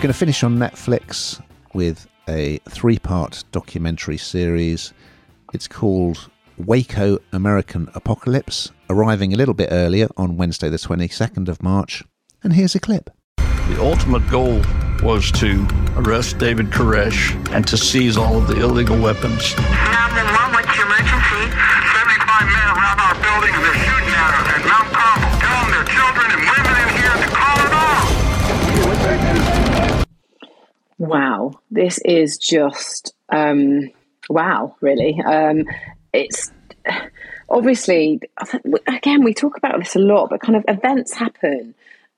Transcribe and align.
We're 0.00 0.04
going 0.04 0.12
to 0.14 0.18
finish 0.18 0.42
on 0.42 0.56
Netflix 0.56 1.42
with 1.74 2.08
a 2.26 2.56
three 2.70 2.98
part 2.98 3.44
documentary 3.52 4.16
series. 4.16 4.94
It's 5.52 5.68
called 5.68 6.30
Waco 6.56 7.18
American 7.34 7.90
Apocalypse, 7.94 8.70
arriving 8.88 9.34
a 9.34 9.36
little 9.36 9.52
bit 9.52 9.68
earlier 9.70 10.08
on 10.16 10.38
Wednesday, 10.38 10.70
the 10.70 10.78
22nd 10.78 11.48
of 11.48 11.62
March. 11.62 12.02
And 12.42 12.54
here's 12.54 12.74
a 12.74 12.80
clip. 12.80 13.10
The 13.36 13.76
ultimate 13.78 14.26
goal 14.30 14.62
was 15.02 15.30
to 15.32 15.68
arrest 15.96 16.38
David 16.38 16.70
Koresh 16.70 17.36
and 17.54 17.68
to 17.68 17.76
seize 17.76 18.16
all 18.16 18.38
of 18.38 18.46
the 18.46 18.58
illegal 18.58 18.98
weapons. 18.98 19.54
911, 19.54 20.54
what's 20.54 20.76
your 20.78 20.86
emergency? 20.86 21.44
75 21.92 22.46
men 22.48 22.68
around 22.72 23.00
our 23.00 23.14
building 23.20 23.52
and 23.52 23.89
Wow, 31.10 31.60
this 31.70 31.98
is 32.04 32.38
just 32.38 33.14
um, 33.28 33.90
wow, 34.28 34.76
really. 34.80 35.20
Um, 35.20 35.64
it's 36.12 36.50
obviously 37.48 38.20
again 38.86 39.24
we 39.24 39.34
talk 39.34 39.56
about 39.56 39.78
this 39.78 39.96
a 39.96 39.98
lot, 39.98 40.30
but 40.30 40.40
kind 40.40 40.56
of 40.56 40.64
events 40.68 41.14
happen. 41.14 41.74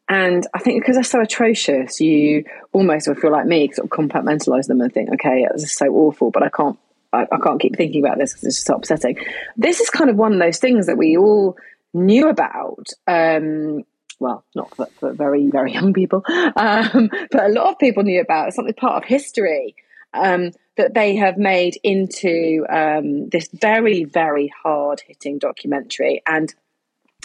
And 0.09 0.47
I 0.53 0.59
think 0.59 0.83
because 0.83 0.97
they're 0.97 1.05
so 1.05 1.23
atrocious, 1.23 2.01
you 2.01 2.45
almost, 2.73 3.09
if 3.09 3.23
you're 3.23 3.33
like 3.33 3.47
me, 3.47 3.71
sort 3.73 3.87
of 3.87 3.91
compartmentalize 3.91 4.67
them 4.67 4.81
and 4.81 4.93
think, 4.93 5.11
okay, 5.15 5.47
this 5.53 5.63
is 5.63 5.73
so 5.73 5.87
awful, 5.87 6.31
but 6.31 6.43
I 6.43 6.51
can't, 6.51 6.79
I, 7.13 7.23
I 7.33 7.39
can't 7.43 7.61
keep 7.61 7.77
thinking 7.77 8.05
about 8.05 8.19
this 8.19 8.33
because 8.33 8.45
it's 8.45 8.57
just 8.57 8.67
so 8.67 8.75
upsetting. 8.75 9.17
This 9.57 9.81
is 9.81 9.89
kind 9.89 10.11
of 10.11 10.17
one 10.17 10.35
of 10.35 10.39
those 10.39 10.59
things 10.59 10.87
that 10.87 10.99
we 10.99 11.17
all 11.17 11.57
knew 11.95 12.29
about. 12.29 12.89
Um, 13.07 13.85
well, 14.23 14.45
not 14.55 14.75
for, 14.75 14.87
for, 14.99 15.13
very, 15.13 15.49
very 15.49 15.73
young 15.79 15.93
people, 15.93 16.25
um, 16.57 17.11
but 17.31 17.45
a 17.45 17.49
lot 17.49 17.73
of 17.73 17.79
people 17.79 18.05
knew 18.05 18.21
about. 18.21 18.49
It's 18.49 18.57
something 18.57 18.75
part 18.75 19.03
of 19.03 19.09
history 19.09 19.75
um, 20.15 20.53
that 20.77 20.95
they 20.95 21.17
have 21.17 21.37
made 21.37 21.79
into 21.83 22.65
um, 22.71 23.29
this 23.29 23.49
very, 23.53 24.05
very 24.05 24.53
hard 24.63 25.03
hitting 25.07 25.39
documentary. 25.39 26.23
And 26.27 26.55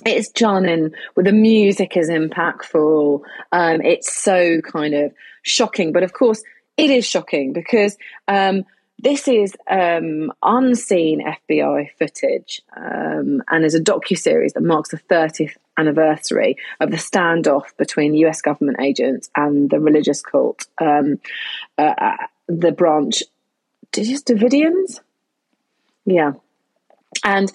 it's 0.06 0.32
John 0.32 0.92
with 1.16 1.26
the 1.26 1.32
music 1.32 1.96
is 1.98 2.10
impactful. 2.10 3.22
Um, 3.52 3.82
it's 3.82 4.14
so 4.14 4.62
kind 4.62 4.94
of 4.94 5.14
shocking, 5.44 5.92
but 5.94 6.04
of 6.04 6.14
course 6.14 6.44
it 6.78 6.90
is 6.90 7.06
shocking 7.06 7.54
because 7.54 7.98
um, 8.28 8.66
this 9.00 9.28
is 9.28 9.56
um, 9.70 10.32
unseen 10.42 11.24
FBI 11.24 11.90
footage, 12.00 12.62
um, 12.76 13.44
and 13.48 13.64
is 13.64 13.76
a 13.76 13.80
docu 13.80 14.18
series 14.18 14.54
that 14.54 14.64
marks 14.64 14.90
the 14.90 14.98
30th 14.98 15.56
anniversary 15.78 16.58
of 16.80 16.92
the 16.92 16.98
standoff 16.98 17.76
between 17.78 18.14
U.S. 18.16 18.42
government 18.42 18.80
agents 18.82 19.30
and 19.36 19.70
the 19.70 19.80
religious 19.80 20.22
cult, 20.22 20.66
um, 20.80 21.20
uh, 21.78 21.94
uh, 21.98 22.18
the 22.48 22.72
branch. 22.72 23.24
Davidians? 23.92 25.02
Yeah, 26.06 26.34
and 27.24 27.52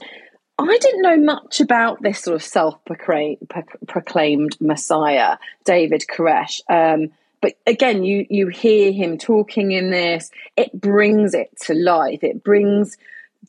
I 0.59 0.79
didn't 0.79 1.03
know 1.03 1.17
much 1.17 1.61
about 1.61 2.03
this 2.03 2.21
sort 2.21 2.35
of 2.35 2.43
self-proclaimed 2.43 4.57
Messiah, 4.61 5.37
David 5.65 6.05
Koresh. 6.09 6.61
Um, 6.69 7.11
but 7.41 7.55
again, 7.67 8.05
you 8.05 8.27
you 8.31 8.49
hear 8.49 8.93
him 8.93 9.19
talking 9.19 9.73
in 9.73 9.91
this. 9.91 10.31
It 10.57 10.81
brings 10.81 11.35
it 11.35 11.51
to 11.63 11.75
life. 11.75 12.23
It 12.23 12.45
brings 12.45 12.97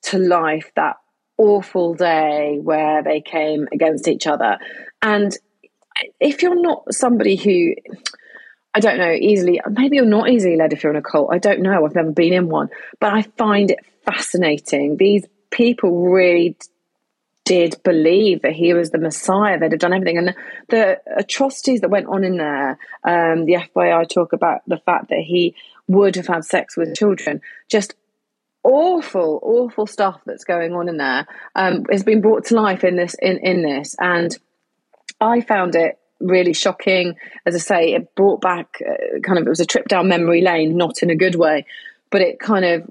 to 0.03 0.17
life 0.17 0.71
that 0.75 0.97
awful 1.37 1.93
day 1.93 2.59
where 2.61 3.03
they 3.03 3.21
came 3.21 3.67
against 3.71 4.07
each 4.07 4.27
other. 4.27 4.57
And 5.01 5.35
if 6.19 6.41
you're 6.41 6.61
not 6.61 6.93
somebody 6.93 7.35
who 7.35 7.75
I 8.75 8.79
don't 8.79 8.97
know, 8.97 9.11
easily, 9.11 9.61
maybe 9.69 9.97
you're 9.97 10.05
not 10.05 10.29
easily 10.29 10.55
led 10.55 10.73
if 10.73 10.83
you're 10.83 10.91
in 10.91 10.97
a 10.97 11.01
cult. 11.01 11.29
I 11.31 11.37
don't 11.37 11.61
know. 11.61 11.85
I've 11.85 11.93
never 11.93 12.11
been 12.11 12.33
in 12.33 12.49
one, 12.49 12.69
but 12.99 13.13
I 13.13 13.21
find 13.21 13.69
it 13.69 13.79
fascinating. 14.03 14.97
These 14.97 15.27
people 15.51 16.09
really 16.09 16.57
did 17.45 17.75
believe 17.83 18.41
that 18.41 18.53
he 18.53 18.73
was 18.73 18.89
the 18.89 18.97
Messiah. 18.97 19.59
They'd 19.59 19.73
have 19.73 19.79
done 19.79 19.93
everything. 19.93 20.17
And 20.17 20.35
the, 20.69 20.99
atrocities 21.17 21.81
that 21.81 21.89
went 21.89 22.07
on 22.07 22.23
in 22.23 22.37
there, 22.37 22.79
um, 23.03 23.45
the 23.45 23.55
FBI 23.55 24.09
talk 24.09 24.33
about 24.33 24.61
the 24.65 24.77
fact 24.77 25.09
that 25.09 25.19
he 25.19 25.55
would 25.87 26.15
have 26.15 26.27
had 26.27 26.45
sex 26.45 26.75
with 26.77 26.95
children, 26.95 27.41
just 27.69 27.93
awful, 28.63 29.39
awful 29.43 29.85
stuff 29.85 30.21
that's 30.25 30.43
going 30.43 30.73
on 30.73 30.89
in 30.89 30.97
there 30.97 31.27
um, 31.55 31.85
has 31.91 32.03
been 32.03 32.21
brought 32.21 32.45
to 32.45 32.55
life 32.55 32.83
in 32.83 32.95
this 32.95 33.15
in, 33.21 33.37
in 33.39 33.61
this. 33.61 33.95
And 33.99 34.35
I 35.19 35.41
found 35.41 35.75
it 35.75 35.99
really 36.19 36.53
shocking. 36.53 37.15
As 37.45 37.55
I 37.55 37.59
say, 37.59 37.93
it 37.93 38.15
brought 38.15 38.41
back 38.41 38.81
uh, 38.81 39.19
kind 39.21 39.37
of, 39.37 39.45
it 39.45 39.49
was 39.49 39.59
a 39.59 39.65
trip 39.65 39.87
down 39.87 40.07
memory 40.07 40.41
lane, 40.41 40.77
not 40.77 41.03
in 41.03 41.09
a 41.09 41.15
good 41.15 41.35
way, 41.35 41.65
but 42.09 42.21
it 42.21 42.39
kind 42.39 42.65
of 42.65 42.89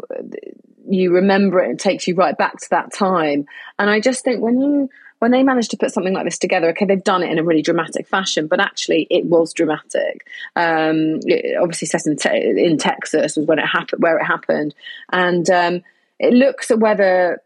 you 0.89 1.15
remember 1.15 1.61
it 1.61 1.71
and 1.71 1.81
takes 1.81 2.07
you 2.07 2.15
right 2.15 2.37
back 2.37 2.59
to 2.59 2.71
that 2.71 2.93
time. 2.93 3.47
And 3.79 3.89
I 3.89 4.01
just 4.01 4.25
think 4.25 4.41
when 4.43 4.61
you 4.61 4.91
when 5.23 5.31
they 5.31 5.45
managed 5.45 5.71
to 5.71 5.77
put 5.77 5.93
something 5.93 6.15
like 6.15 6.25
this 6.25 6.37
together, 6.37 6.71
okay, 6.71 6.85
they've 6.85 7.05
done 7.05 7.23
it 7.23 7.31
in 7.31 7.39
a 7.39 7.45
really 7.45 7.63
dramatic 7.63 8.09
fashion, 8.09 8.49
but 8.49 8.59
actually 8.59 9.07
it 9.09 9.25
was 9.25 9.53
dramatic. 9.53 10.27
Um, 10.57 11.21
it 11.23 11.57
obviously 11.63 11.87
set 11.87 12.09
in, 12.09 12.17
te- 12.17 12.65
in 12.67 12.77
Texas 12.77 13.37
was 13.37 13.47
when 13.47 13.61
it 13.61 13.67
happened, 13.67 14.03
where 14.03 14.19
it 14.19 14.25
happened, 14.25 14.75
and 15.13 15.49
um, 15.49 15.83
it 16.19 16.35
looks 16.35 16.73
at 16.73 16.81
whether 16.81 17.41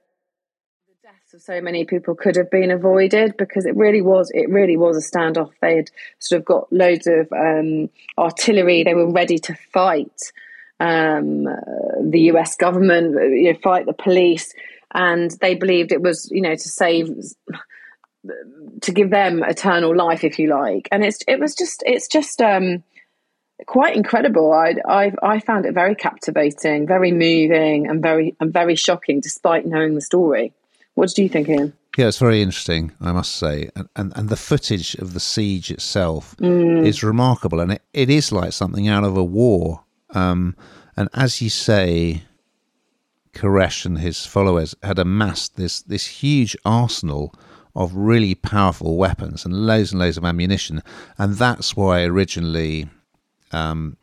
the 0.88 0.94
deaths 1.02 1.34
of 1.34 1.42
so 1.42 1.60
many 1.60 1.84
people 1.84 2.14
could 2.14 2.36
have 2.36 2.50
been 2.50 2.70
avoided 2.70 3.36
because 3.36 3.66
it 3.66 3.76
really 3.76 4.00
was 4.00 4.30
it 4.32 4.48
really 4.48 4.78
was 4.78 4.96
a 4.96 5.06
standoff. 5.06 5.52
They 5.60 5.76
had 5.76 5.90
sort 6.18 6.38
of 6.40 6.46
got 6.46 6.72
loads 6.72 7.06
of 7.06 7.30
um, 7.30 7.90
artillery. 8.16 8.84
They 8.84 8.94
were 8.94 9.12
ready 9.12 9.38
to 9.40 9.54
fight 9.74 10.32
um, 10.80 11.44
the 11.44 12.30
US 12.32 12.56
government, 12.56 13.14
you 13.14 13.52
know, 13.52 13.58
fight 13.62 13.84
the 13.84 13.92
police, 13.92 14.54
and 14.96 15.30
they 15.42 15.54
believed 15.54 15.92
it 15.92 16.02
was, 16.02 16.28
you 16.32 16.40
know, 16.40 16.54
to 16.54 16.68
save, 16.68 17.10
to 18.80 18.92
give 18.92 19.10
them 19.10 19.44
eternal 19.44 19.94
life, 19.94 20.24
if 20.24 20.38
you 20.38 20.48
like. 20.48 20.88
And 20.90 21.04
it's 21.04 21.20
it 21.28 21.38
was 21.38 21.54
just 21.54 21.84
it's 21.86 22.08
just 22.08 22.40
um, 22.40 22.82
quite 23.66 23.94
incredible. 23.94 24.52
I 24.52 24.74
I 24.88 25.12
I 25.22 25.38
found 25.38 25.66
it 25.66 25.74
very 25.74 25.94
captivating, 25.94 26.86
very 26.86 27.12
moving, 27.12 27.86
and 27.86 28.02
very 28.02 28.34
and 28.40 28.52
very 28.52 28.74
shocking, 28.74 29.20
despite 29.20 29.66
knowing 29.66 29.94
the 29.94 30.00
story. 30.00 30.52
What 30.94 31.10
do 31.14 31.22
you 31.22 31.28
think, 31.28 31.48
Ian? 31.50 31.74
Yeah, 31.98 32.08
it's 32.08 32.18
very 32.18 32.42
interesting, 32.42 32.92
I 33.00 33.12
must 33.12 33.36
say. 33.36 33.70
And, 33.74 33.88
and, 33.96 34.12
and 34.16 34.28
the 34.28 34.36
footage 34.36 34.94
of 34.96 35.14
the 35.14 35.20
siege 35.20 35.70
itself 35.70 36.36
mm. 36.36 36.86
is 36.86 37.02
remarkable. 37.02 37.60
And 37.60 37.72
it, 37.72 37.82
it 37.94 38.10
is 38.10 38.32
like 38.32 38.52
something 38.52 38.86
out 38.86 39.04
of 39.04 39.16
a 39.16 39.24
war. 39.24 39.84
Um, 40.10 40.56
and 40.94 41.08
as 41.14 41.40
you 41.40 41.48
say, 41.48 42.22
Koresh 43.36 43.84
and 43.84 43.98
his 43.98 44.24
followers 44.24 44.74
had 44.82 44.98
amassed 44.98 45.56
this 45.56 45.82
this 45.82 46.06
huge 46.06 46.56
arsenal 46.64 47.34
of 47.74 47.94
really 47.94 48.34
powerful 48.34 48.96
weapons 48.96 49.44
and 49.44 49.66
loads 49.66 49.92
and 49.92 50.00
loads 50.00 50.16
of 50.16 50.24
ammunition, 50.24 50.82
and 51.18 51.34
that's 51.34 51.76
why 51.76 52.02
originally 52.02 52.88
um, 53.52 53.98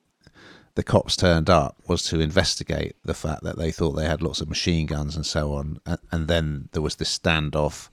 the 0.76 0.84
cops 0.84 1.16
turned 1.16 1.50
up 1.50 1.76
was 1.88 2.04
to 2.04 2.20
investigate 2.20 2.96
the 3.04 3.16
fact 3.16 3.44
that 3.44 3.58
they 3.58 3.72
thought 3.72 3.94
they 3.94 4.06
had 4.06 4.22
lots 4.22 4.40
of 4.40 4.50
machine 4.50 4.86
guns 4.86 5.16
and 5.16 5.26
so 5.26 5.54
on, 5.54 5.80
and, 5.88 5.98
and 6.12 6.28
then 6.28 6.70
there 6.74 6.84
was 6.84 6.98
this 6.98 7.18
standoff, 7.18 7.90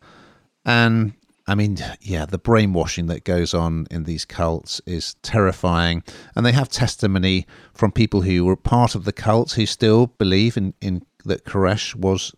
and 0.66 1.14
I 1.46 1.54
mean, 1.54 1.78
yeah, 2.02 2.26
the 2.26 2.38
brainwashing 2.38 3.06
that 3.06 3.24
goes 3.24 3.54
on 3.54 3.86
in 3.90 4.04
these 4.04 4.24
cults 4.24 4.80
is 4.86 5.14
terrifying. 5.22 6.04
And 6.36 6.46
they 6.46 6.52
have 6.52 6.68
testimony 6.68 7.44
from 7.74 7.90
people 7.90 8.20
who 8.20 8.44
were 8.44 8.54
part 8.54 8.94
of 8.94 9.04
the 9.04 9.12
cults 9.12 9.54
who 9.54 9.66
still 9.66 10.06
believe 10.06 10.56
in, 10.56 10.74
in 10.80 11.04
that 11.24 11.44
Koresh 11.44 11.94
was 11.94 12.34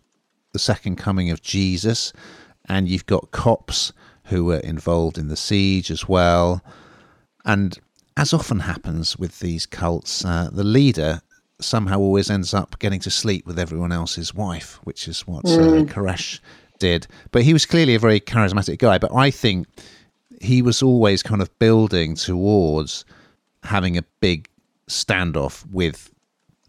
the 0.51 0.59
second 0.59 0.97
coming 0.97 1.29
of 1.29 1.41
Jesus. 1.41 2.13
And 2.65 2.87
you've 2.87 3.05
got 3.05 3.31
cops 3.31 3.91
who 4.25 4.45
were 4.45 4.59
involved 4.59 5.17
in 5.17 5.27
the 5.27 5.35
siege 5.35 5.91
as 5.91 6.07
well. 6.07 6.61
And 7.45 7.77
as 8.15 8.33
often 8.33 8.59
happens 8.59 9.17
with 9.17 9.39
these 9.39 9.65
cults, 9.65 10.23
uh, 10.23 10.49
the 10.51 10.63
leader 10.63 11.21
somehow 11.59 11.99
always 11.99 12.29
ends 12.29 12.53
up 12.53 12.77
getting 12.79 12.99
to 13.01 13.09
sleep 13.09 13.45
with 13.45 13.59
everyone 13.59 13.91
else's 13.91 14.33
wife, 14.33 14.79
which 14.83 15.07
is 15.07 15.21
what 15.21 15.45
mm. 15.45 15.81
uh, 15.89 15.93
Koresh 15.93 16.39
did. 16.79 17.07
But 17.31 17.43
he 17.43 17.53
was 17.53 17.65
clearly 17.65 17.95
a 17.95 17.99
very 17.99 18.19
charismatic 18.19 18.77
guy. 18.77 18.97
But 18.97 19.13
I 19.13 19.31
think 19.31 19.67
he 20.41 20.61
was 20.61 20.81
always 20.81 21.23
kind 21.23 21.41
of 21.41 21.57
building 21.59 22.15
towards 22.15 23.05
having 23.63 23.97
a 23.97 24.03
big 24.19 24.47
standoff 24.89 25.65
with 25.71 26.12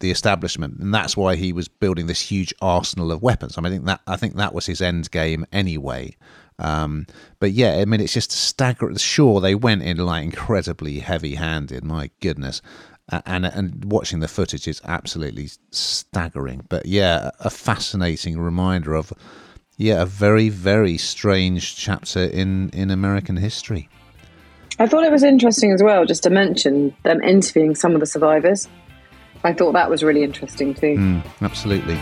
the 0.00 0.10
establishment, 0.10 0.78
and 0.78 0.92
that's 0.92 1.16
why 1.16 1.36
he 1.36 1.52
was 1.52 1.68
building 1.68 2.06
this 2.06 2.20
huge 2.20 2.52
arsenal 2.60 3.12
of 3.12 3.22
weapons. 3.22 3.56
I 3.56 3.60
mean, 3.60 3.72
I 3.72 3.76
think 3.76 3.86
that 3.86 4.00
I 4.06 4.16
think 4.16 4.36
that 4.36 4.54
was 4.54 4.66
his 4.66 4.80
end 4.80 5.10
game 5.10 5.46
anyway. 5.52 6.16
Um, 6.58 7.06
but 7.40 7.52
yeah, 7.52 7.78
I 7.78 7.84
mean, 7.84 8.00
it's 8.00 8.12
just 8.12 8.30
staggering. 8.30 8.96
Sure, 8.96 9.40
they 9.40 9.54
went 9.54 9.82
in 9.82 9.98
like 9.98 10.24
incredibly 10.24 11.00
heavy-handed. 11.00 11.84
My 11.84 12.10
goodness, 12.20 12.62
and 13.10 13.46
and 13.46 13.84
watching 13.84 14.20
the 14.20 14.28
footage 14.28 14.68
is 14.68 14.80
absolutely 14.84 15.50
staggering. 15.70 16.66
But 16.68 16.86
yeah, 16.86 17.30
a 17.40 17.50
fascinating 17.50 18.38
reminder 18.38 18.94
of 18.94 19.12
yeah, 19.76 20.02
a 20.02 20.06
very, 20.06 20.48
very 20.48 20.96
strange 20.98 21.76
chapter 21.76 22.20
in, 22.20 22.70
in 22.70 22.90
American 22.90 23.36
history. 23.36 23.88
I 24.78 24.86
thought 24.86 25.04
it 25.04 25.12
was 25.12 25.22
interesting 25.22 25.72
as 25.72 25.82
well, 25.82 26.04
just 26.04 26.22
to 26.24 26.30
mention 26.30 26.94
them 27.02 27.20
interviewing 27.22 27.74
some 27.74 27.94
of 27.94 28.00
the 28.00 28.06
survivors. 28.06 28.68
I 29.44 29.52
thought 29.52 29.72
that 29.72 29.90
was 29.90 30.02
really 30.02 30.22
interesting 30.22 30.74
too. 30.74 30.96
Mm, 30.96 31.22
absolutely. 31.42 31.98